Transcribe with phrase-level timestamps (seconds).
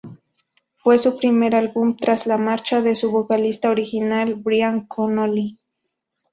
[0.73, 5.59] Fue su primer álbum tras la marcha de su vocalista original Brian Connolly.